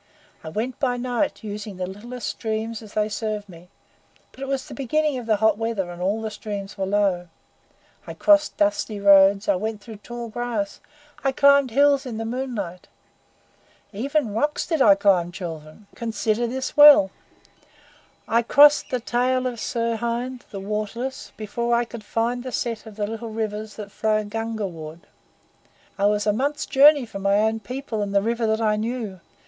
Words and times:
I 0.43 0.49
went 0.49 0.79
by 0.79 0.97
night, 0.97 1.43
using 1.43 1.77
the 1.77 1.85
littlest 1.85 2.27
streams 2.27 2.81
as 2.81 2.95
they 2.95 3.07
served 3.07 3.47
me; 3.47 3.69
but 4.31 4.39
it 4.39 4.47
was 4.47 4.65
the 4.65 4.73
beginning 4.73 5.19
of 5.19 5.27
the 5.27 5.35
hot 5.35 5.59
weather, 5.59 5.91
and 5.91 6.01
all 6.01 6.27
streams 6.31 6.75
were 6.75 6.87
low. 6.87 7.27
I 8.07 8.15
crossed 8.15 8.57
dusty 8.57 8.99
roads; 8.99 9.47
I 9.47 9.55
went 9.57 9.79
through 9.79 9.97
tall 9.97 10.29
grass; 10.29 10.79
I 11.23 11.31
climbed 11.31 11.69
hills 11.69 12.07
in 12.07 12.17
the 12.17 12.25
moonlight. 12.25 12.87
Even 13.93 14.33
rocks 14.33 14.65
did 14.65 14.81
I 14.81 14.95
climb, 14.95 15.31
children 15.31 15.85
consider 15.93 16.47
this 16.47 16.75
well. 16.75 17.11
I 18.27 18.41
crossed 18.41 18.89
the 18.89 18.99
tail 18.99 19.45
of 19.45 19.59
Sirhind, 19.59 20.45
the 20.49 20.59
waterless, 20.59 21.31
before 21.37 21.75
I 21.75 21.85
could 21.85 22.03
find 22.03 22.41
the 22.41 22.51
set 22.51 22.87
of 22.87 22.95
the 22.95 23.05
little 23.05 23.29
rivers 23.29 23.75
that 23.75 23.91
flow 23.91 24.23
Gungaward. 24.25 25.01
I 25.99 26.07
was 26.07 26.25
a 26.25 26.33
month's 26.33 26.65
journey 26.65 27.05
from 27.05 27.21
my 27.21 27.37
own 27.37 27.59
people 27.59 28.01
and 28.01 28.15
the 28.15 28.23
river 28.23 28.47
that 28.47 28.61
I 28.61 28.77
knew. 28.77 29.19